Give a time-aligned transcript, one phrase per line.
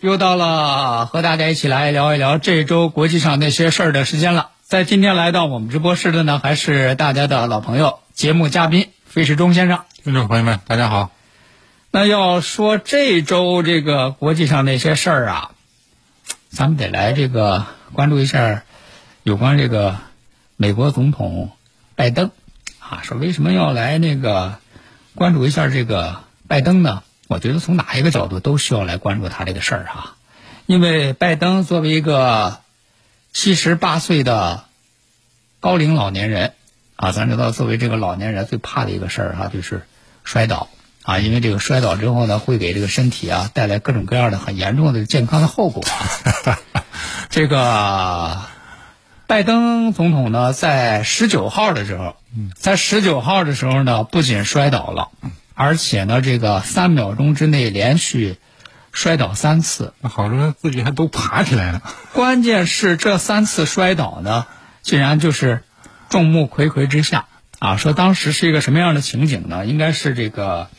[0.00, 4.48] 又到了和大家一起来聊一聊这周国际上那些事儿的时间了。
[4.62, 9.80] 在今天来到我们直播室的呢，还是大家的老朋友，节目嘉宾费世忠先生。
[10.02, 11.10] 听众朋友们，大家好。
[11.90, 15.50] 那要说这周这个国际上那些事儿啊，
[16.48, 18.62] 咱们得来这个关注一下
[19.22, 19.98] 有关这个
[20.56, 21.50] 美国总统
[21.94, 22.30] 拜登
[22.78, 24.54] 啊，说为什么要来那个
[25.14, 27.02] 关注一下这个拜登呢？
[27.30, 30.16] 我觉得从哪一个角度都需要来关注他这个事儿哈，
[30.66, 32.58] 因为拜登作为一个
[33.32, 34.64] 七十八岁的
[35.60, 36.54] 高龄老年人
[36.96, 39.86] 啊，咱知道作为这个老年人最怕的一个事儿哈，就是
[40.24, 40.68] 摔倒
[41.04, 45.84] 啊，因为这个摔倒之后呢，会给这个身体啊带来各种各样的很严重的健康的后果。
[47.30, 48.40] 这个
[49.28, 52.16] 拜登总统呢，在十九号的时候，
[52.56, 55.10] 在十九号的时候呢，不仅摔倒了，
[55.62, 58.38] 而且呢，这个三秒钟之内连续
[58.92, 59.92] 摔倒三次。
[60.00, 61.82] 那好多人自己还都爬起来了。
[62.14, 64.46] 关键是这三次摔倒呢，
[64.80, 65.62] 竟然就是
[66.08, 67.26] 众目睽睽之下
[67.58, 67.76] 啊！
[67.76, 69.66] 说当时是一个什么样的情景呢？
[69.66, 70.70] 应该是这个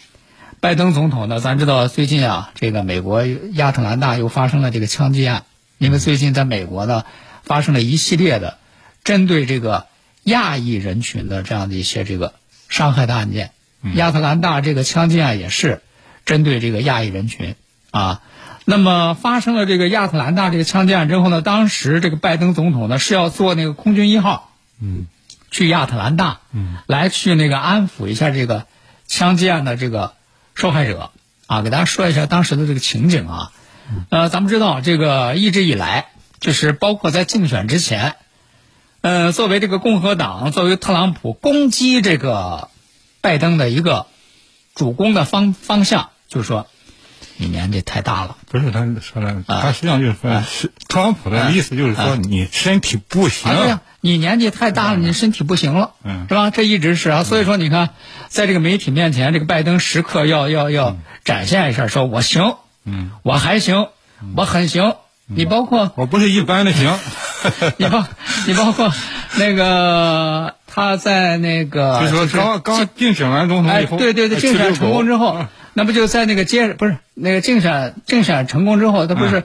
[0.59, 3.23] 拜登总统呢，咱知道最近啊，这个美国
[3.53, 5.43] 亚特兰大又发生了这个枪击案，
[5.77, 7.03] 因为最近在美国呢
[7.43, 8.57] 发生了一系列的
[9.03, 9.85] 针对这个
[10.23, 12.33] 亚裔人群的这样的一些这个
[12.67, 13.51] 伤害的案件。
[13.95, 15.81] 亚特兰大这个枪击案也是
[16.25, 17.55] 针对这个亚裔人群
[17.91, 18.21] 啊。
[18.65, 25.07] 那么发生了这个亚特兰大这个枪击案之后呢，当时这个拜登总统呢是要坐那个空军一号，嗯，
[25.49, 28.67] 去亚特兰大，嗯，来去那个安抚一下这个
[29.07, 30.13] 枪击案的这个
[30.53, 31.09] 受害者
[31.47, 33.51] 啊，给大家说一下当时的这个情景啊。
[34.09, 38.15] 呃，咱们知道这个一直以来，就是包括在竞选之前，
[39.01, 42.69] 呃，作为这个共和党，作为特朗普攻击这个
[43.21, 44.07] 拜登的一个
[44.75, 46.67] 主攻的方方向，就是说
[47.37, 48.37] 你年纪太大了。
[48.49, 53.57] 不是他说的，他实际上就是说，是特朗普的意思就是说你身体不行啊，。
[53.57, 56.49] 对呀，你年纪太大了，你身体不行了，嗯是吧？
[56.49, 57.91] 这一直是啊，所以说你看，
[58.27, 62.55] 在这个媒体面前，这个拜登时刻要要要展现一下，说我行，
[62.85, 63.87] 嗯，我还行，
[64.35, 64.95] 我很行。
[65.33, 66.99] 你包括我不是一般的行。
[67.77, 68.05] 你包
[68.45, 68.93] 你包括
[69.37, 79.43] 那个他在那个就说是刚刚竞选完总统哎，以后，对对对，竞选成功之后，那不就在那个街不是那个竞选竞选成功之后，他不是、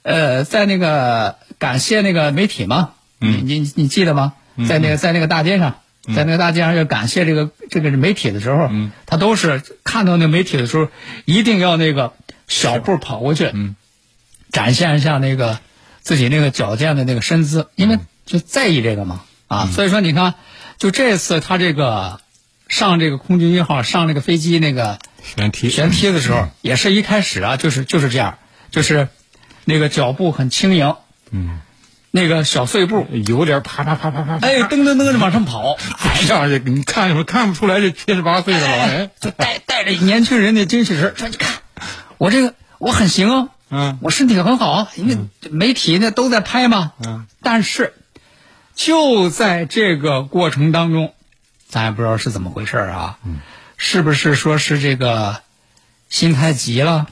[0.00, 2.94] 呃在那个感谢那个媒体吗？
[3.20, 3.42] 嗯。
[3.44, 4.32] 你你你记得吗？
[4.66, 5.76] 在那个在那个大街上，
[6.16, 8.92] 在那个大街上要感谢这个这个媒体的时候，嗯。
[9.04, 10.88] 他都是看到那媒体的时候，
[11.26, 12.14] 一定要那个
[12.48, 13.76] 小步跑过去，嗯。
[14.50, 15.58] 展现一下那个
[16.00, 19.20] 自己那个矫健的那个身姿，因为就在意这个嘛。
[19.48, 20.32] 啊，所以说你看，
[20.82, 22.20] 就这次他这个
[22.66, 28.38] 上这个空军一号上这个飞机那个悬梯悬梯的时候，也是一开始啊，就是就是这样，
[28.72, 29.06] 就是
[29.64, 30.96] 那个脚步很轻盈，
[31.30, 31.60] 嗯，
[32.10, 39.10] 那个小碎步，有点啪啪啪啪啪，哎，噔噔噔的往上跑，哎呀，这你看的时候看不出来这七十八岁的老人。
[39.20, 41.58] 就带带着年轻人的精气神儿，说你看
[42.18, 43.98] 我这个我很行啊，嗯。
[44.02, 45.16] 我身体很好啊，因为
[45.48, 47.94] 媒体呢都在拍嘛，嗯，但是
[48.74, 51.14] 就在这个过程当中，
[51.68, 53.18] 咱也不知道是怎么回事儿啊，
[53.76, 55.40] 是不是说是这个
[56.08, 57.06] 心太急了，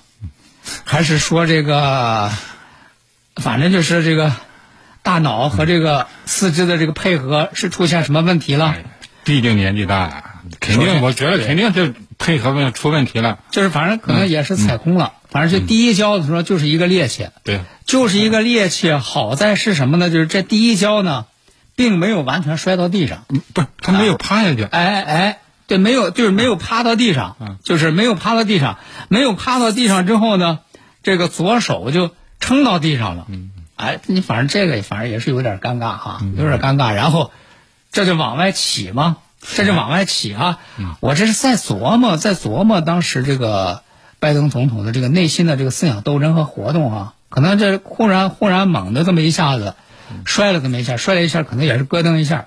[0.85, 2.31] 还是说这个，
[3.37, 4.33] 反正就是这个
[5.03, 8.77] 大脑和这个四肢的这个配合是出现什么问题了？
[9.25, 10.25] 毕竟年纪大了，
[10.61, 13.39] 肯定我觉得肯定是配合问出问题了。
[13.51, 18.99] 就是反正可能也是踩空了，反正就第一跤的时候就是一个趔趄，对，就是一个趔趄。
[18.99, 20.11] 好在是什么呢？
[20.11, 21.27] 就是这第一跤呢，
[21.81, 23.25] 并没有完全摔到地上，
[23.55, 24.65] 不是他没有趴下去。
[24.65, 28.77] 哎哎哎，对，没有，就是没有趴到地上，嗯就是没有趴到地上，
[29.09, 30.59] 没有趴到地上之后呢，
[31.03, 33.27] 这个左手就撑到地上了。
[33.77, 36.93] 哎，你反正这个反正也是有点尴尬哈，有点尴尬。
[36.93, 37.31] 然后
[37.91, 40.59] 这就往外起嘛，这就往外起啊。
[41.01, 43.83] 我这是在琢磨，在琢磨当时这个
[44.19, 47.15] 拜登总统的这个内心的这个思想斗争和活动啊。
[47.31, 49.77] 可能这忽然忽然猛的这么一下子
[50.25, 52.47] 摔了这么一下，摔了一下，可能也是咯噔一下，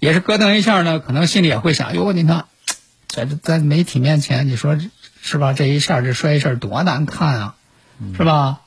[0.00, 0.98] 也是咯噔一下呢。
[1.00, 2.46] 可能心里也会想：哟，你看，
[3.08, 4.78] 在在媒体面前，你说
[5.22, 5.52] 是吧？
[5.52, 7.54] 这一下这摔一下多难看啊，
[8.16, 8.60] 是吧？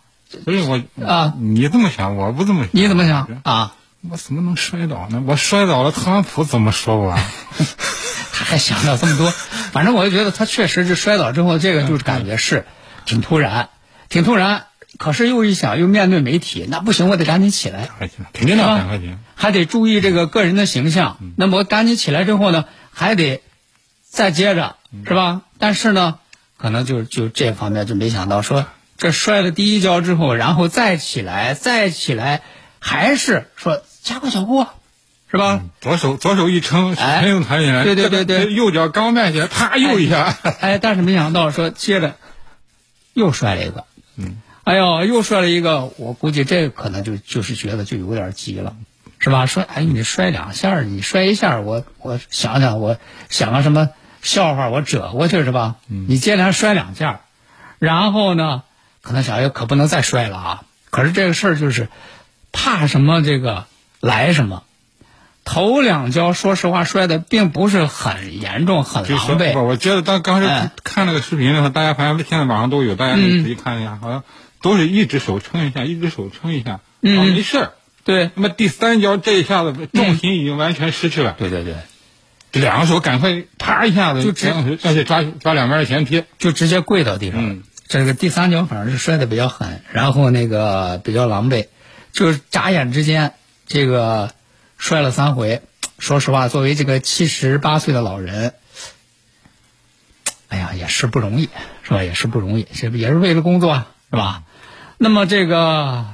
[0.46, 2.70] 所以我啊，你这么想，我不这么想。
[2.74, 3.76] 你怎么想啊？
[4.10, 5.24] 我怎么能摔倒呢？
[5.28, 7.16] 我摔倒了，特朗普怎么说我？
[8.34, 9.30] 他还想到这么多，
[9.72, 12.66] 反正我就觉得他确实是摔倒之后，这个就是感觉是
[13.06, 13.70] 挺突然，
[14.10, 14.66] 挺突然。
[14.98, 17.90] 可是又一想，又面对媒体，那不行，我得赶紧起来，
[18.34, 21.18] 肯定的，快紧，还得注意这个个人的形象。
[21.38, 23.42] 那么我赶紧起来之后呢，还得
[24.08, 24.76] 再接着，
[25.08, 25.42] 是吧？
[25.58, 26.20] 但是呢，
[26.58, 28.68] 可能就就这方面就没想到，说
[28.98, 32.42] 这摔了第一跤之后，然后再起来，再起来，
[32.78, 34.68] 还是说加快脚步，
[35.32, 35.62] 是吧？
[35.80, 42.18] 左手左手一撑，哎，又弹起来，对对对对，右脚刚迈起来，啪，又一下，哎，但是没想到说接着
[43.14, 43.86] 又摔了一个，
[44.18, 44.42] 嗯。
[44.64, 48.76] 哎呦，又摔了一个，我估计这可能就就是觉得就有点急了，
[49.18, 49.48] 是吧？
[49.48, 52.98] 摔，哎，你摔两下，你摔一下，我我想想，我
[53.30, 53.90] 想个什么
[54.22, 55.78] 笑话，我折过去是吧？
[55.88, 57.22] 你接连摔两下，
[57.80, 58.62] 然后呢，
[59.02, 60.64] 可能想，哎，可不能再摔了啊！
[60.92, 61.90] 可是这个事儿就是
[62.52, 63.66] 怕什么这个
[64.00, 64.62] 来什么，
[65.44, 69.60] 头两跤说实话摔的并不是很严重，很狼狈。
[69.64, 74.24] 我觉得当刚才看那个视频的时候，大家反正现在网上都有，大家可以看一下，好像。
[74.62, 77.74] 都是一只手撑一下，一只手撑一下，嗯，没事儿。
[78.04, 81.36] 对，那么第三跤这一下子重心已经完全失去了。
[81.38, 81.76] 对对对，
[82.62, 87.40] 两个手赶快啪一下子就直而且抓抓两边的前蹄，就直接跪到地上。
[87.40, 91.68] 嗯，这个第三脚反正是摔的比较狠，然后那个比较狼狈，
[92.12, 93.34] 就是眨眼之间
[93.68, 94.34] 这个
[94.78, 95.62] 摔了三回。
[96.02, 98.56] 说实话，作为这个七十八岁的老人，
[100.48, 101.48] 哎呀，也是不容易，
[101.84, 102.04] 是吧？
[102.04, 104.42] 也是不容易，这不也是为了工作，是吧？
[105.04, 106.06] 那么这个，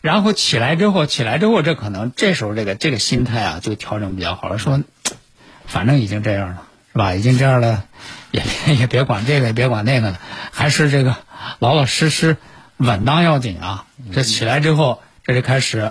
[0.00, 4.56] 然后起来之后，起来之后，这可能这时候这个这个心态啊，就调整比较好了。
[4.56, 4.80] 说，
[5.66, 6.62] 反正已经这样了，
[6.92, 7.14] 是吧？
[7.16, 7.82] 已经这样了，
[8.30, 8.44] 也
[8.78, 10.20] 也别管这个，也别管那个了，
[10.52, 11.16] 还是这个
[11.58, 12.36] 老老实实
[12.76, 13.84] 稳当要紧啊。
[14.12, 15.90] 这起来之后，这就开始，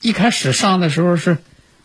[0.00, 1.38] 一开始上的时候是。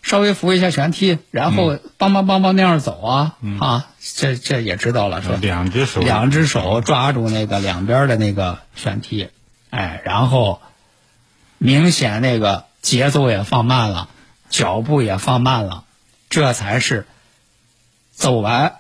[0.05, 5.39] 稍微扶一下旋梯，然后梆梆梆梆那样走啊啊，这这也知道了，是吧？
[5.41, 9.29] 两只手，两只手抓住那个两边的那个旋梯，
[9.71, 10.61] 哎，然后
[11.57, 14.07] 明显那个节奏也放慢了，
[14.51, 15.85] 脚步也放慢了，
[16.29, 17.07] 这才是
[18.11, 18.75] 走完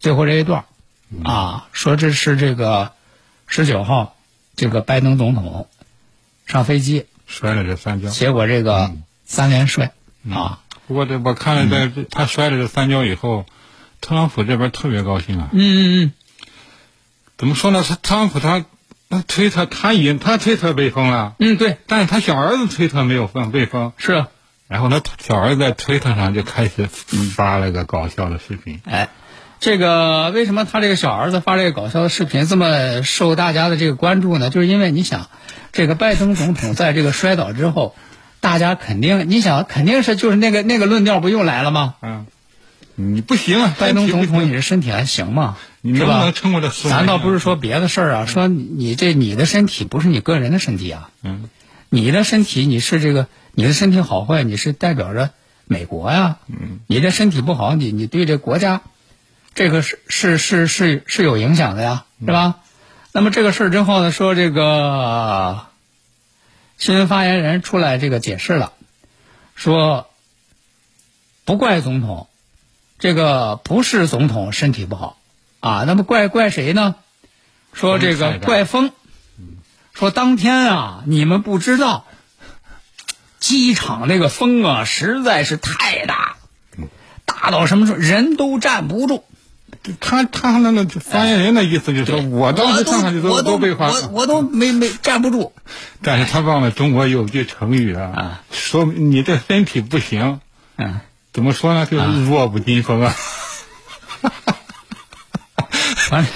[0.00, 0.64] 最后这一段
[1.22, 1.68] 啊。
[1.70, 2.90] 说这是这个
[3.46, 4.16] 十九号，
[4.56, 5.68] 这个拜登总统
[6.46, 8.90] 上飞机摔了这三跤，结果这个
[9.24, 9.92] 三连摔。
[10.36, 10.60] 啊！
[10.86, 13.44] 不过这我看了，在他摔了这三跤以后，
[14.00, 15.50] 特朗普这边特别高兴啊。
[15.52, 16.12] 嗯嗯嗯。
[17.36, 17.84] 怎么说呢？
[17.86, 18.64] 他特朗普他
[19.10, 21.34] 他推特他已经，他推特被封了。
[21.38, 21.76] 嗯，对。
[21.86, 23.92] 但是他小儿子推特没有封被封。
[23.98, 24.24] 是。
[24.66, 28.80] 然后他小儿子在推特上就开始发了个搞笑的视频。
[28.84, 29.10] 哎，
[29.60, 34.48] 这个为什么他这个小儿子发这个搞笑的视频这么受大家的这个关注呢？
[34.48, 35.28] 就是因为你想，
[35.72, 37.94] 这个拜登总统在这个摔倒之后。
[38.40, 41.94] 大家肯定，你想肯定是就是那个那个论调不又来了吗？
[42.02, 42.26] 嗯，
[42.94, 45.56] 你不行啊，拜登总统，你这身体还行吗？
[45.80, 51.10] 你能不能撑过这四咱倒不是说别的事儿啊，说你这你的身体不是你个人的身体啊。
[51.22, 51.48] 嗯，
[51.88, 55.30] 你的身体你是这个你的身体好坏，你是代表着
[55.66, 56.38] 美国呀。
[56.48, 58.82] 嗯，你这身体不好，你你对这国家，
[59.54, 62.56] 这个是是是是是有影响的呀，是吧？
[63.12, 65.67] 那么这个事儿之后呢，说这个。
[66.78, 68.72] 新闻发言人出来这个解释了，
[69.56, 70.08] 说
[71.44, 72.28] 不怪总统，
[73.00, 75.18] 这个不是总统身体不好
[75.58, 76.94] 啊，那么怪怪谁呢？
[77.72, 78.92] 说这个怪风，
[79.92, 82.06] 说当天啊，你们不知道，
[83.40, 86.36] 机场那个风啊实在是太大，
[87.24, 89.24] 大到什么时候人都站不住。
[90.00, 95.52] 他他那个发言人的意思就是说，我当时看看就都都被划，我我都没没站不住。
[96.02, 100.40] 但是他忘了中国有句成语啊，说你这身体不行，
[100.76, 101.00] 嗯，
[101.32, 101.86] 怎么说呢？
[101.86, 103.14] 就是弱不禁风啊。
[105.96, 106.26] 反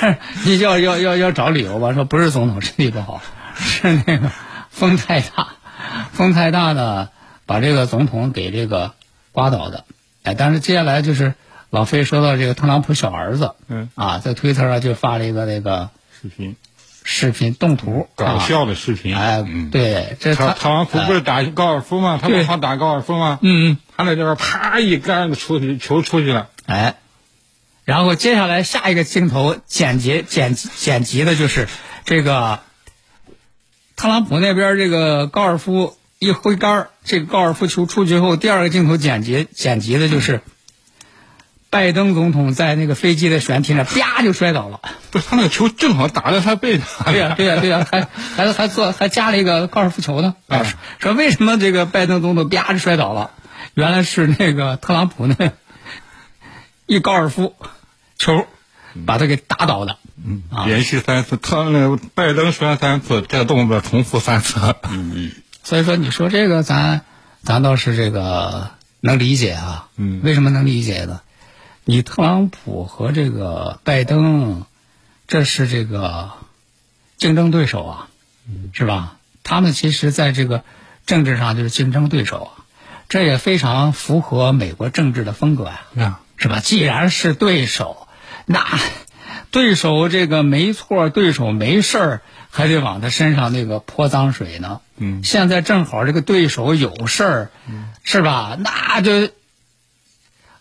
[0.00, 3.22] 正你要要要要找理由吧，说不是总统身体不好，
[3.54, 4.30] 是那个
[4.70, 5.48] 风太大，
[6.12, 7.08] 风太大呢，
[7.46, 8.94] 把这个总统给这个
[9.32, 9.84] 刮倒的。
[10.22, 11.34] 哎，但是接下来就是。
[11.74, 15.90] 老飞说到这个特朗普小儿子，嗯啊，在推特上就发了一个那个
[16.22, 16.54] 视频，
[17.02, 19.16] 视频动图，搞笑的视频。
[19.16, 22.20] 哎，对，这特特朗普不是打高尔夫吗？
[22.22, 23.40] 他不好打高尔夫吗？
[23.42, 26.48] 嗯嗯，他在这边啪一杆子出去，球出去了。
[26.66, 26.94] 哎，
[27.84, 31.66] 然后接下来下一个镜头剪辑剪剪辑的就是
[32.04, 32.60] 这个
[33.96, 40.40] 特朗普那边这个高尔夫一挥杆这个高尔夫球出去后，第二个镜头剪辑剪辑的就是
[41.74, 44.80] 拜登总统在那个飞机的舷梯上啪就摔倒了。
[45.10, 46.86] 不是他那个球正好打在他背上。
[47.06, 50.36] 对呀对呀对呀，还还还做还加了一个高尔夫球呢。
[50.46, 50.64] 啊，
[51.00, 53.32] 说为什么这个拜登总统啪就摔倒了？
[53.74, 55.36] 原来是那个特朗普呢。
[56.86, 57.56] 一高尔夫
[58.18, 58.46] 球
[59.04, 64.60] 把他给打倒的，嗯，连续三次，他那拜登摔三次，这个动作重复三次，
[64.92, 65.32] 嗯嗯，
[65.64, 67.00] 所以说你说这个咱
[67.42, 71.20] 咱倒是这个能理解啊，嗯，为什么能理解呢？
[71.84, 74.64] 你特朗普和这个拜登，
[75.28, 76.32] 这是这个
[77.16, 78.08] 竞争对手啊，
[78.72, 79.16] 是吧？
[79.42, 80.64] 他们其实在这个
[81.06, 82.64] 政治上就是竞争对手啊，
[83.08, 85.64] 这也非常符合美国政治的风格
[85.96, 86.20] 呀。
[86.36, 86.58] 是吧？
[86.58, 88.08] 既然是对手，
[88.44, 88.66] 那
[89.52, 94.80] 对手这个没错，对手没事儿，还得往他身上那个泼脏水呢。
[94.96, 95.22] 嗯。
[95.22, 97.50] 现在正好这个对手有事儿，
[98.02, 98.58] 是吧？
[98.58, 99.30] 那就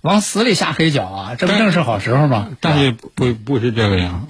[0.04, 1.36] 往死里下黑脚啊！
[1.36, 2.50] 这不正是好时候吗？
[2.60, 4.28] 但是不不是这个样，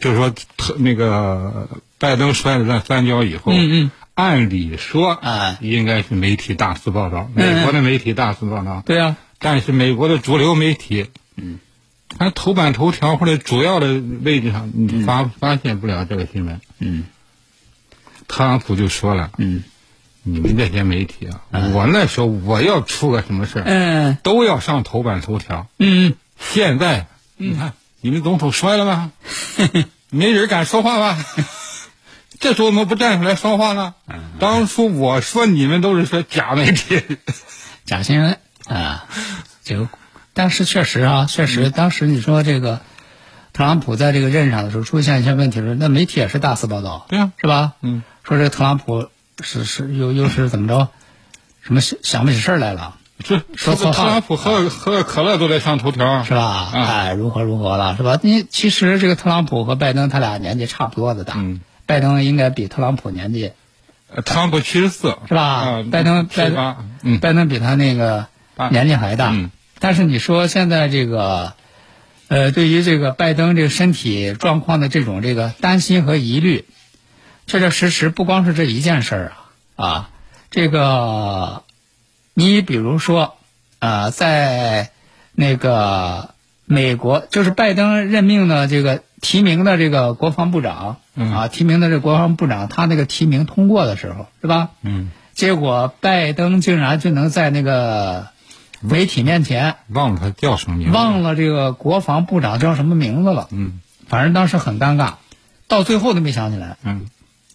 [0.00, 1.68] 就是说，特那个
[1.98, 8.82] 拜登摔了那三跤以后，嗯嗯，按理说啊，应该是媒体大肆报道，美国的媒体大肆报道。
[8.86, 9.16] 对呀。
[9.38, 11.58] 但是美国的主流媒体，嗯，
[12.18, 16.60] 它头版头条或者主要的位置上，你发发现不了这个新闻。
[16.78, 17.04] 嗯，
[18.28, 19.64] 特朗普就说了，嗯，
[20.28, 25.68] 你们这些媒体啊，我那时候我要出个什么事儿，嗯，都要上头版头条。
[25.78, 27.06] 嗯，现在
[27.36, 29.12] 你看，你们总统摔了吗？
[30.10, 31.16] 没人敢说话吧？
[32.40, 33.94] 这时候怎么不站出来说话呢？
[34.40, 37.00] 当初我说你们都是说假媒体，
[37.86, 38.38] 假新闻。
[38.66, 39.06] 啊，
[39.62, 39.88] 这个，
[40.34, 42.80] 但是确实啊，确实，当时你说这个
[43.52, 47.74] 特朗普在这个任上的时候出现一些问题的时候，那媒体也是大肆报道，对呀，是吧？
[47.80, 49.08] 嗯，说这个特朗普
[49.42, 50.88] 是是又又是怎么着，
[51.62, 52.96] 什么想想不起事儿来了？
[53.24, 56.70] 这说错特朗普喝喝可乐都得上头条，是吧？
[56.72, 58.18] 哎，如何如何了，是吧？
[58.22, 63.52] 你其实这个特朗普和拜登他俩年纪差不多的大，嗯，拜登应该比特朗普年纪，
[64.24, 65.82] 特朗普七十四，是吧？
[65.90, 68.26] 拜登拜登，嗯，拜登比他那个。
[68.70, 69.34] 年纪还大，
[69.80, 71.52] 但是你说现在这个，
[72.28, 76.64] 呃，对于这个拜登这个身体状况的这种这个担心和疑虑，
[77.46, 79.32] 确确实实不光是这一件事儿
[79.76, 80.10] 啊啊，
[80.50, 81.62] 这个
[82.34, 83.36] 你比如说
[83.78, 84.90] 啊，在
[85.32, 86.30] 那个
[86.64, 94.70] 美国，就是拜登任命的这个提名的这个国防部长啊，提名的这国防部长，他那个提名通过的时候，是吧？
[94.82, 98.28] 嗯，结果拜登竟然就能在那个。
[98.82, 103.48] 媒体面前忘了他叫什么名字，忘了这个国防部长叫什么名字了。
[103.50, 105.14] 嗯，反正当时很尴尬，
[105.66, 106.76] 到最后都没想起来。
[106.82, 107.06] 嗯，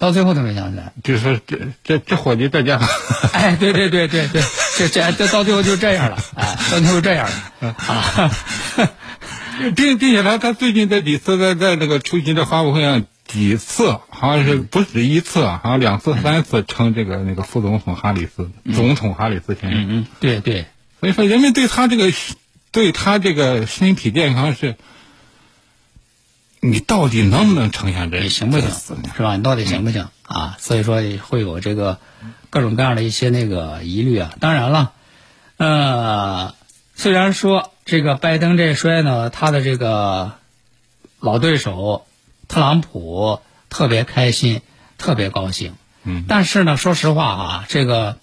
[0.01, 0.93] 到最后都没想起来。
[1.03, 2.88] 就说这这这伙计这家伙，
[3.34, 4.41] 哎，对对对对对，
[4.75, 6.17] 这这这到最后就这样了。
[6.36, 7.29] 哎，到最后这样
[7.60, 8.31] 了啊，
[9.75, 19.81] 并并且他他最近在几次在在那个出席的发布会上几次，好像是不止一次，好像两次三次称这个那个副总统哈里斯，总统哈里斯先生。
[19.81, 20.65] 嗯嗯，对对。
[21.00, 22.12] 所以说，人们对他这个，
[22.72, 24.77] 对他这个身体健康是，
[26.62, 28.20] 你到底能不能呈现这？
[28.20, 28.70] 你行不行？
[29.18, 29.36] 是吧？
[29.36, 30.56] 你到底行不行啊？
[30.60, 31.98] 所以说会有这个
[32.50, 34.34] 各种各样的一些那个疑虑啊。
[34.39, 34.94] 当然了，
[35.58, 36.56] 呃，
[36.96, 40.34] 虽然说这个拜登这摔呢，他的这个
[41.20, 42.06] 老对手
[42.48, 44.62] 特朗普特别开心，
[44.98, 45.74] 特别高兴。
[46.03, 46.25] 嗯。
[46.27, 48.18] 但是呢，说实话啊，这个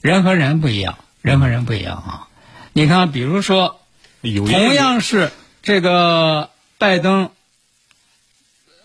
[0.00, 0.96] 人和人不一样。
[1.22, 2.28] 人和人不一样啊！
[2.72, 3.78] 你看，比如说，
[4.22, 5.30] 同样是
[5.60, 7.28] 这个拜登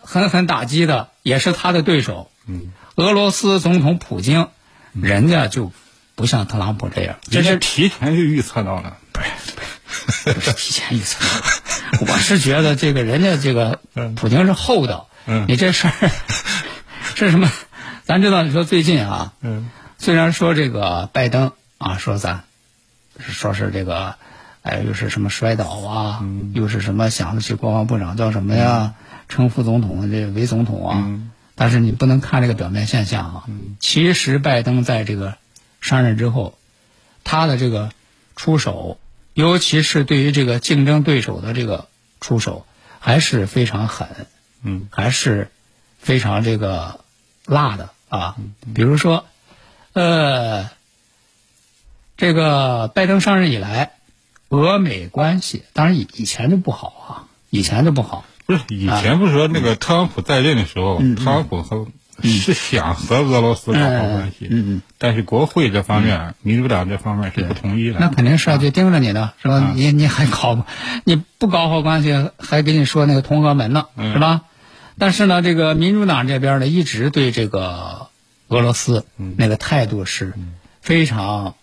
[0.05, 2.29] 狠狠打击的，也是他的对手。
[2.47, 4.47] 嗯，俄罗斯总统普京，
[4.93, 5.71] 人家就
[6.15, 8.97] 不像特朗普这样，这是提前就预测到了。
[9.11, 12.13] 不是，不是提前预测到的。
[12.13, 13.79] 我是觉得这个人家这个
[14.15, 15.09] 普京是厚道。
[15.25, 16.11] 嗯，你这事儿
[17.15, 17.51] 是什么？
[18.03, 21.51] 咱知道，你说最近啊，嗯，虽然说这个拜登。
[21.77, 22.45] 啊，说咱，
[23.19, 24.15] 说是这个，
[24.61, 28.93] 哎，又是什么摔倒啊，又是什么想起国防部长叫什么呀，
[29.29, 31.19] 称副总统这为总统啊，
[31.55, 33.43] 但是你不能看这个表面现象啊。
[33.79, 35.37] 其实拜登在这个
[35.81, 36.57] 上任之后，
[37.23, 37.91] 他的这个
[38.35, 38.97] 出手，
[39.33, 41.87] 尤其是对于这个竞争对手的这个
[42.21, 42.65] 出手，
[42.99, 44.27] 还是非常狠，
[44.63, 45.51] 嗯，还是
[45.99, 46.99] 非常这个
[47.45, 48.35] 辣的啊，
[48.73, 49.25] 比如说，
[49.93, 50.69] 呃，
[52.17, 53.93] 这个拜登上任以来，
[54.49, 57.09] 俄美关系当然以以前就不好啊，
[57.49, 61.87] 以前就不好，不 是以前不是说那个特朗普在任的时候，特朗普和
[62.23, 64.81] 是想和俄罗斯搞好关系，嗯嗯。
[64.97, 67.99] 但是国会这方面，民主党这方面是不同意的。
[67.99, 69.73] 那肯定是啊，就盯着你呢是吧？
[69.75, 70.65] 你你还搞
[71.03, 74.41] 你不搞好关系，还给你说那个同俄门呢，是吧？
[74.97, 78.07] 但是呢，这个民主党这边呢，一直对这个
[78.47, 80.33] 俄罗斯那个态度是
[80.81, 81.55] 非常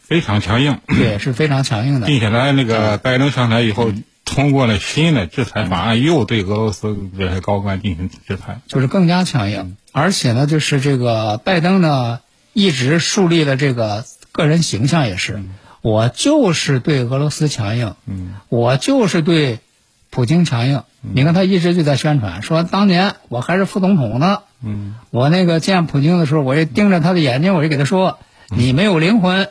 [0.00, 2.06] 非常强硬，对，是非常强硬的。
[2.06, 3.92] 并且呢，那个拜登上台以后
[4.26, 8.60] 通过了新的制裁法案，又对俄罗斯这些高官进行制裁。
[8.66, 12.20] 就是更加强硬，而且呢，就是这个拜登呢，
[12.52, 15.42] 一直树立的这个个人形象也是，
[15.80, 19.60] 我就是对俄罗斯强硬，嗯，我就是对
[20.10, 20.82] 普京强硬。
[21.00, 28.18] 你看他一直就在宣传说，当年我还是副总统呢，嗯，我那个见普京的时候，我就盯着他的眼睛，我就给他说，
[28.48, 29.48] 你没有灵魂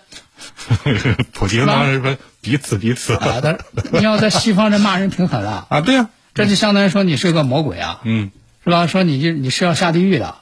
[1.31, 3.13] 普京当时说彼此彼此。
[3.15, 3.39] 啊！
[3.41, 3.57] 但
[3.91, 8.31] 你要在西方这骂人挺狠了， 啊，对呀、这就相当于说你是个魔鬼啊，嗯，
[8.63, 8.87] 是吧？
[8.87, 10.35] 说你就你是要下地狱的。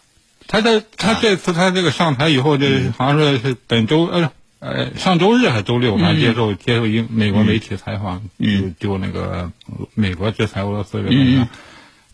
[0.48, 9.52] 他在他这次他这个上台以后，这好像说是本周呃呃上周日还是周六，还接受接受一美国媒体采访，就就那个
[9.96, 11.48] 美国制裁俄罗斯这个问题，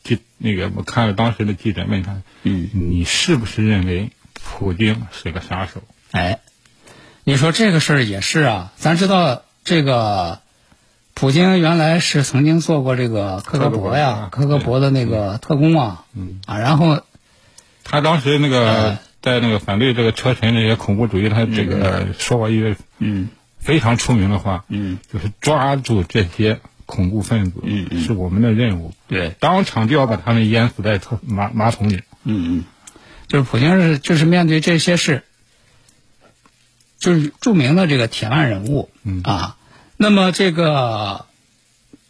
[0.04, 5.82] 记那个我看了当时的记者问他，嗯，你是不是认为普京是个杀手？
[6.12, 6.40] 哎，
[7.30, 10.40] 你说这个事儿也是啊，咱知道这个
[11.14, 17.02] 普京原来是曾经做过这个克格勃呀，克格勃勃的那个特工啊，嗯啊，然后
[17.84, 23.30] 他当时那个在那个反对这个车臣这些恐怖主义，他这个说过一个嗯。
[23.60, 32.02] 非常出名的话，嗯，就是抓住这些恐怖分子，嗯嗯是我们的任务，对，当场就要把他们淹死在厕马马桶里。
[32.24, 32.64] 嗯嗯，
[33.28, 35.24] 就是普京是就是面对这些事，
[37.00, 39.56] 就是著名的这个铁腕人物，嗯啊，
[39.98, 41.26] 那么这个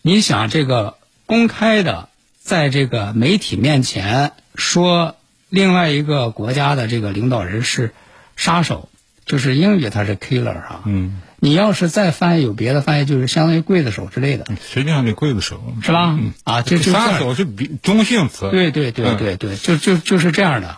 [0.01, 2.09] 你想这个公开的
[2.41, 5.15] 在这个媒体面前说
[5.49, 7.93] 另外一个国家的这个领导人是
[8.35, 8.89] 杀手，
[9.25, 16.17] 就是英语他是 killer 啊，嗯，你要是再翻译有别的翻译，就是相当于刽子手之类的，实际上这刽子手是吧？
[16.19, 18.49] 嗯，啊，这杀手是比中性词。
[18.49, 20.77] 对对对嗯对对，就就就是这样的。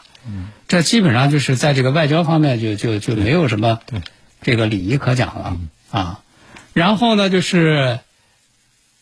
[0.72, 4.02] 这基本上就是在这个外交方面就就就没有什么对
[4.42, 5.58] 这个礼仪可讲了
[5.90, 6.24] 啊。
[6.72, 8.00] 然后呢，就是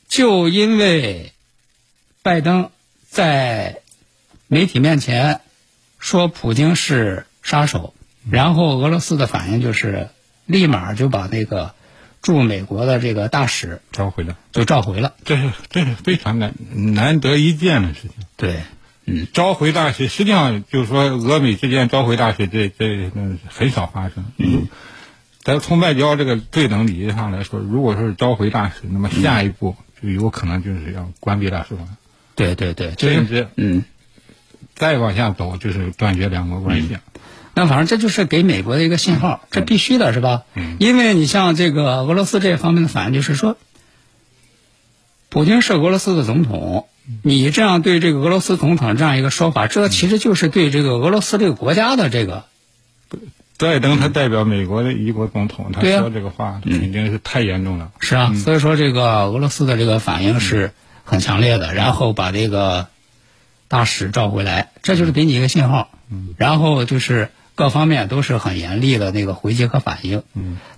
[0.07, 1.31] 就因为
[2.23, 2.71] 拜登
[3.07, 3.81] 在
[4.47, 5.41] 媒体面前
[5.99, 7.93] 说普京是杀手，
[8.27, 10.09] 然后俄罗斯的反应就是
[10.47, 11.75] 立马就把那个
[12.23, 15.13] 驻美国的这个大使召回了，就召回了。
[15.23, 16.55] 这是这是非常难
[16.95, 18.11] 难得一见的事情。
[18.37, 18.63] 对，
[19.33, 24.25] 召回大使，实际上就是说，俄美之间召回大使这这嗯很少发生。
[24.37, 24.67] 嗯，
[25.43, 31.87] 咱从外交这个对等礼仪上来说，如果说是召回大使，那么下一步就有可能就是要关闭大使馆，
[32.35, 33.83] 对对对，就是甚至嗯。
[34.75, 36.97] 再往下走就是断绝两国关系。
[37.53, 40.43] 那反正这就是给美国的一个信号，这必须的是吧？
[40.77, 43.57] 因为你像这个俄罗斯这方面的反应，就是说，
[45.27, 46.87] 普京是俄罗斯的总统，
[47.23, 52.45] 你这样对这个俄罗斯总统这样一个说法，这其实就是对这个俄罗斯这个国家的这个
[53.57, 57.91] 拜登他代表美国的一国总统，他说这个话肯定是太严重了。
[57.99, 60.71] 是啊，所以说这个俄罗斯的这个反应是
[61.03, 62.87] 很强烈的，然后把这个
[63.67, 65.91] 大使召回来，这就是给你一个信号，
[66.37, 70.23] 然后就是各方面都是很严厉的那个回击和反应，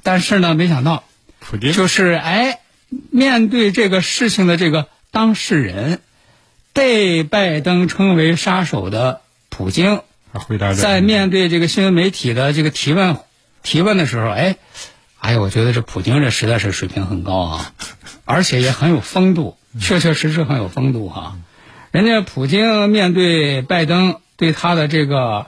[0.01, 1.03] 但是呢，没想到
[1.39, 1.73] 普京。
[1.73, 2.61] 就是哎，
[3.11, 5.99] 面对这个事情的这个当事人，
[6.73, 13.17] 被拜登称为杀手的普京，回答在面对这个新闻媒体的这个提问
[13.63, 14.55] 提问的时候，哎，
[15.19, 17.73] 哎呀，我觉得这普京这实在是水平很高啊，
[18.25, 21.37] 而且也很有风度，确确实实很有风度哈、
[21.91, 25.47] 人家普京面对拜登对他的这个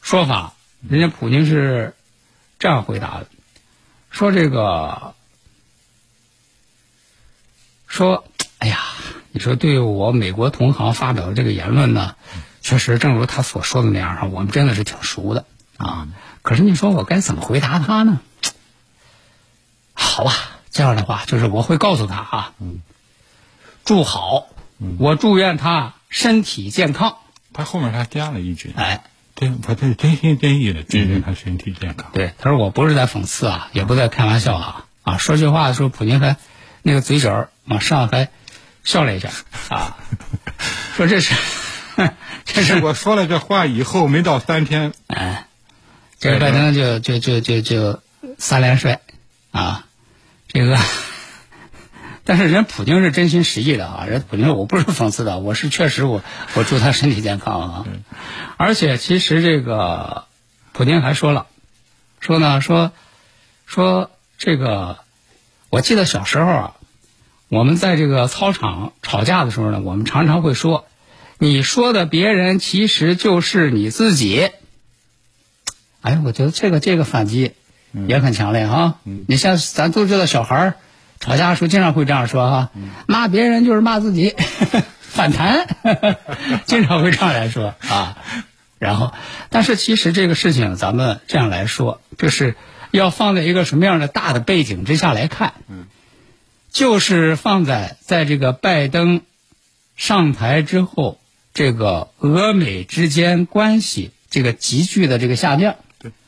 [0.00, 0.54] 说法，
[0.88, 1.94] 人家普京是
[2.58, 3.26] 这样回答的，
[4.10, 5.14] 说这个
[7.88, 8.24] 说，
[8.58, 8.80] 哎呀，
[9.38, 12.16] 你说对我美国同行发表的这个言论呢，
[12.60, 15.44] 确实正如他所说的那样哈，我们真的是挺熟的
[15.76, 16.08] 啊。
[16.42, 18.18] 可是你说我该怎么回答他呢？
[19.94, 20.32] 好吧，
[20.72, 22.52] 这样的话就是我会告诉他啊，
[23.84, 24.48] 祝好，
[24.98, 27.18] 我祝愿他身体健康。
[27.52, 29.04] 他后面他加了一句，哎，
[29.36, 32.10] 真他这是真心真意的祝愿他身体健康。
[32.12, 35.16] 对，他说我不是在讽刺啊，也不在开玩笑啊啊！
[35.16, 36.38] 说句话的时候，普京还
[36.82, 38.30] 那个嘴角往上还
[38.88, 39.28] 笑了一下
[39.68, 39.98] 啊，
[40.96, 41.34] 说这是
[42.46, 45.46] 这是我说了这话以后，没到三天，哎，
[46.18, 48.00] 这个拜登就就就就就
[48.38, 49.00] 三连摔
[49.50, 49.84] 啊，
[50.46, 50.78] 这个。
[52.24, 56.22] 但是人普京是真心实意的啊，人普京我不是讽刺的，我是确实我
[56.54, 57.84] 我祝他身体健康啊。
[58.56, 60.24] 而且其实这个
[60.72, 61.46] 普京还说了，
[62.20, 62.92] 说呢说
[63.66, 64.96] 说这个，
[65.68, 66.74] 我记得小时候啊，
[67.48, 70.86] 我们在这个操场吵架的时候呢，我们常常会说，
[71.38, 74.50] 你说的别人其实就是你自己。
[76.02, 77.52] 哎，我觉得这个这个反击
[78.06, 78.96] 也很强烈啊。
[79.26, 80.74] 你像咱都知道小孩儿。
[81.20, 82.70] 吵架的时候经常会这样说哈，
[83.08, 84.36] 骂别人就是骂自己，
[85.02, 85.66] 反弹，
[86.64, 88.18] 经常会这样来说啊。
[88.78, 89.12] 然后，
[89.50, 92.54] 但是其实这个事情咱们这样来说，就是
[92.92, 95.54] 要放在一个什么样的大的背景之下来看，
[96.78, 99.22] 就是放在在这个拜登
[99.96, 101.20] 上台之后，
[101.52, 105.74] 这个俄美之间关系这个急剧的这个下降。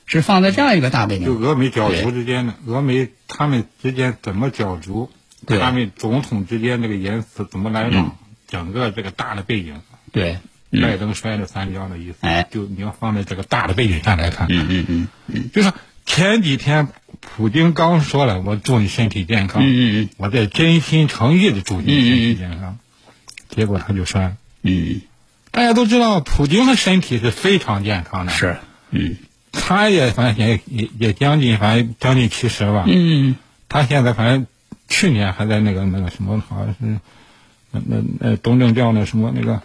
[0.07, 5.09] 是放在这样一个大背景，就俄美角逐之间的，俄美他们之间怎么角逐，
[5.47, 10.39] 他们总统之间这个言辞怎么来往，整个这个大的背景，对，
[10.83, 15.73] 拜登摔了三跤的意思，哎，就你要放在这个大的背景下来看，嗯嗯嗯嗯，就是
[16.05, 16.89] 前几天
[17.21, 22.79] 普京刚说了，我祝你身体健康，嗯嗯嗯，我在真心诚意的祝你身体健康，
[23.49, 25.01] 结果他就摔了，嗯，
[25.51, 28.59] 大家都知道普京的身体是非常健康的，是，
[28.91, 29.17] 嗯。
[29.53, 32.85] 他也反正也也也将近反正将近七十吧。
[32.87, 33.35] 嗯。
[33.69, 34.47] 他现在反正
[34.89, 37.01] 去年还在那个那个什么，好像是
[37.73, 39.61] 那那那东正教那什么那个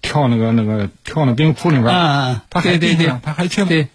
[0.00, 1.88] 跳那个那个跳那冰窟里边。
[1.94, 3.88] 啊他还对对，他还去对对。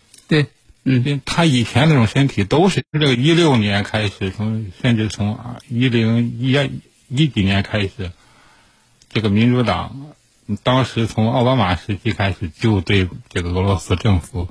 [0.84, 1.22] 嗯。
[1.26, 6.58] 他以前那种身体都是这个一六年开始，从甚至从啊一零一
[7.10, 8.12] 一几年开始，
[9.10, 10.14] 这个民主党
[10.64, 14.48] 当时从奥巴马时期开始就对这个俄罗斯政府。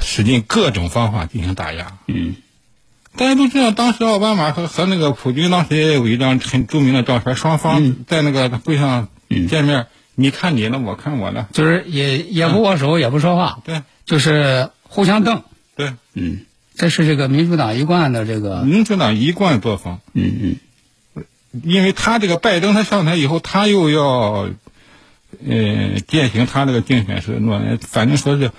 [0.00, 1.98] 使尽各种方法进行打压。
[2.08, 2.34] 嗯，
[3.16, 9.08] 大家都知道，当时奥巴马和和那个普京当时也有一张很著名的照片，双方在那个会上
[9.48, 9.86] 见面，
[10.16, 15.42] 你看你的，我看我的，就是也也不握手，也不说话，对，就是互相瞪。
[15.74, 19.98] 对，嗯，这是这个民主党一贯的这个民主党一贯作风。
[20.12, 20.56] 嗯
[21.14, 21.24] 嗯，
[21.64, 24.48] 因为他这个拜登他上台以后，他又要
[25.46, 28.52] 呃践行他那个竞选是诺言，反正说是。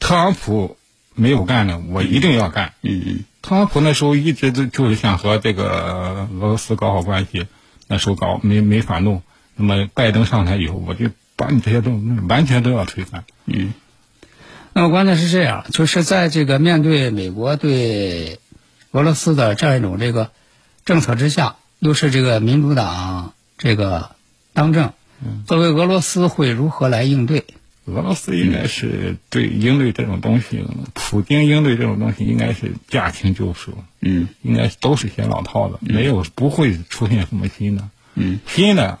[0.00, 0.78] 特朗普
[1.14, 2.72] 没有干的，我一定要干。
[2.80, 3.24] 嗯嗯。
[3.42, 7.46] 特朗普那时候一直都就是想和这个俄罗斯搞好关系，
[7.86, 9.22] 那时候搞没没法弄。
[9.56, 13.24] 那么拜登上台以后，我就把你这些东西完全都要推翻。
[13.44, 13.74] 嗯。
[14.76, 18.40] 那么关键是这样，就是在这个面对美国对
[18.90, 20.32] 俄罗斯的这样一种这个
[20.84, 24.10] 政策之下，又是这个民主党这个
[24.52, 24.92] 当政，
[25.46, 27.44] 作为俄罗斯会如何来应对？
[27.86, 38.98] 俄罗斯应该是对应对这种东西，普京应对这种东西应该是驾轻就熟，嗯，应该都是些老套的，没有不会出现什么新的，嗯，新的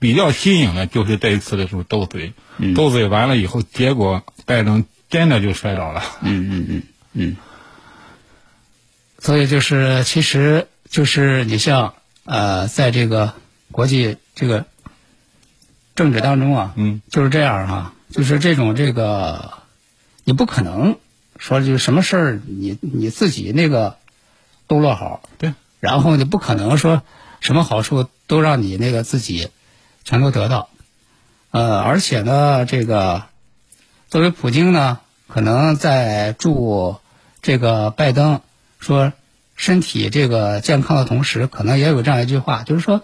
[0.00, 2.32] 比较新颖的，就是这一次的时候斗嘴，
[2.74, 7.36] 斗嘴完了以后，结果拜登真的就摔倒了，嗯嗯嗯嗯，
[9.18, 11.92] 所以就是其实就是你像
[12.24, 13.34] 呃，在这个
[13.70, 14.64] 国际这个
[15.94, 17.92] 政治当中啊，嗯，就是这样哈。
[18.10, 19.52] 就是这种这个，
[20.24, 20.98] 你不可能
[21.38, 23.98] 说就什么事儿你你自己那个
[24.66, 27.02] 都落好，对，然后你不可能说
[27.40, 29.50] 什么好处都让你那个自己
[30.04, 30.70] 全都得到，
[31.50, 33.24] 呃，而且呢，这个
[34.12, 36.96] 作为普京呢，可能在祝
[37.40, 38.42] 这个拜登
[38.78, 39.14] 说
[39.56, 43.00] 身体这个健康的同时，可能也有这样一句话，就是说，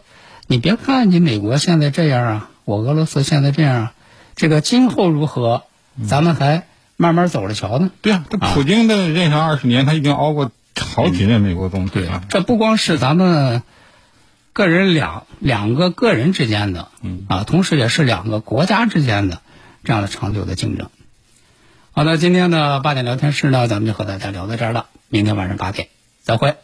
[0.46, 3.92] 你别看你美国现在这样啊，我俄罗斯现在这样啊。
[4.36, 5.62] 这个今后如何，
[6.06, 6.66] 咱们还
[6.98, 7.90] 慢慢走着瞧呢。
[8.02, 12.22] 对啊，这普京的任上二十年，他已经熬过好几任美国总统了。
[12.28, 13.62] 这不光是咱们
[14.52, 16.88] 个人两两个个人之间的，
[17.28, 19.40] 啊，同时也是两个国家之间的
[19.84, 20.90] 这样的长久的竞争。
[21.98, 24.86] 好的，今天的八点聊天室呢，咱们就和大家聊到这儿了。
[25.08, 25.88] 明天晚上八点，
[26.22, 26.54] 再会。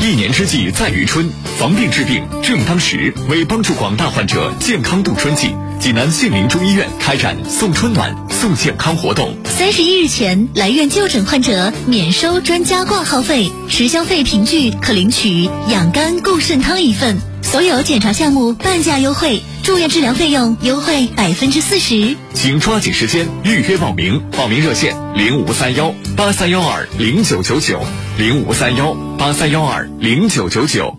[0.00, 3.12] 一年之计在于春，防病治病正当时。
[3.28, 9.36] 为帮助广大患者健康度春季，济南杏林中医院开展送春暖、送健康活动。
[9.44, 17.18] 三十一日前来院就诊患者免收专家挂号费，持消费凭据可领取养肝固肾汤一份。
[17.42, 22.16] 所有检查项目半价优惠，住院治疗费用优惠百分之四十。
[22.34, 27.80] 请抓紧时间预约报名，报名热线零五三幺八三幺二零九九九
[28.18, 30.98] 零五三幺八三幺二零九九九。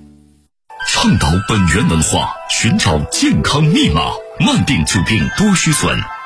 [0.88, 4.02] 倡导本源文化，寻找健康密码。
[4.39, 5.95] 慢病久病多虚损，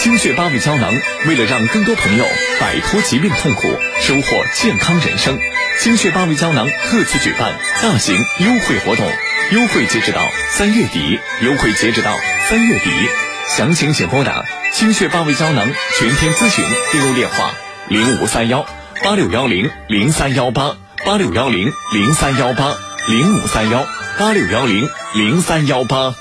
[0.00, 0.92] 清血八味胶囊
[1.26, 2.24] 为了让更多朋友
[2.60, 5.38] 摆脱疾病痛苦，收获健康人生，
[5.78, 9.06] 清血八味胶囊特此举办大型优惠活动，
[9.52, 12.90] 优惠截止到三月底，优惠截止到三月底。
[13.48, 17.52] 详情请拨打清血八味胶囊全天咨询订购电话
[17.88, 18.64] 零五三幺
[19.04, 22.74] 八六幺零零三幺八八六幺零零三幺八
[23.08, 23.84] 零五三幺
[24.18, 26.14] 八六幺零零三幺八。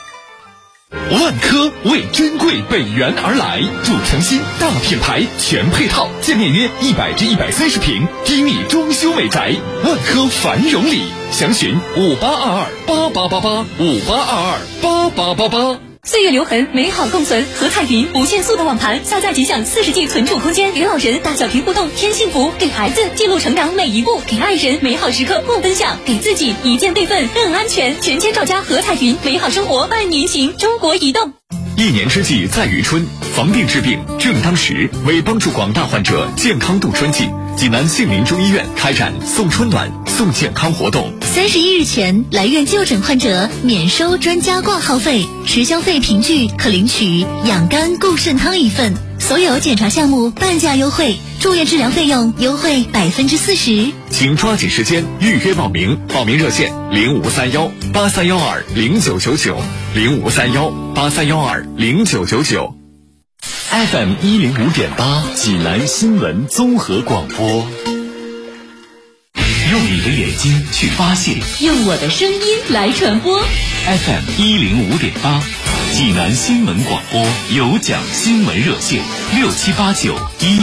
[1.12, 9.54] 万科为珍贵北园而来，主城新大品牌全配套，建面约一百至一百三十平，低密装修美宅。
[9.84, 15.91] 万科繁荣里，详询五八二二八八八八五八二二八八八八。
[16.04, 17.46] 岁月留痕，美好共存。
[17.56, 28.02] 和彩云不限速的网盘，下载即享四十 G 存储空间，给老人大小屏互动添幸福，给孩子记录成长每一步，给爱人美好时刻共分享，给自己一键备份更安全。
[28.02, 30.58] 全千兆家和彩云，美好生活伴您行。
[30.58, 31.41] 中国移动。
[31.82, 34.88] 一年之计在于春，防病治病正当时。
[35.04, 41.12] 为帮助广大患者健康度春季，济南杏林中医院开展送春暖、送健康活动。
[41.24, 48.94] 三十一日前来院就诊患者免收专家挂号费，持消费凭据可领取养肝固肾汤一份。
[49.17, 53.88] 所有检查项目半价优惠，住院治疗费用优惠百分之四十。
[54.12, 59.60] 请抓紧时间预约报名，报名热线零五三幺八三幺二零九九九
[59.95, 62.76] 零五三幺八三幺二零九九九。
[63.71, 67.67] FM 一零五点八，济南新闻综合广播。
[69.71, 73.41] 用你的眼睛去发现用我的声音来传播。
[73.41, 75.41] FM 一零五点八，
[75.93, 79.02] 济南新闻广播有奖新闻热线
[79.36, 80.60] 六七八九一。